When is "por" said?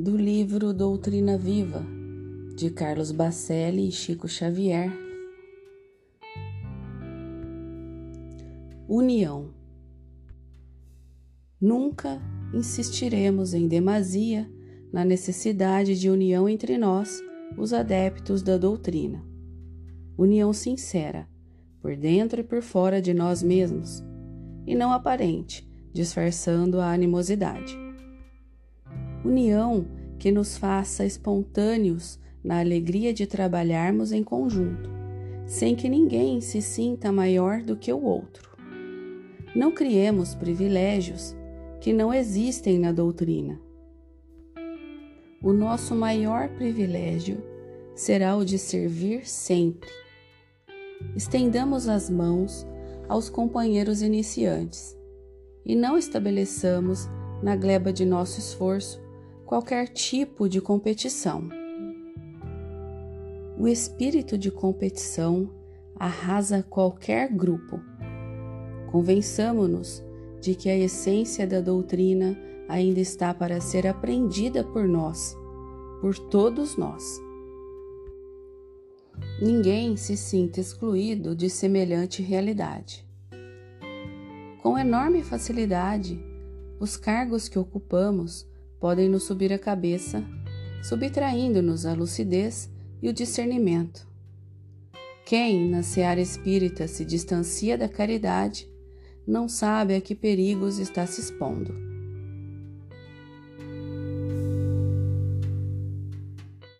21.80-21.96, 22.44-22.62, 74.62-74.86, 76.02-76.14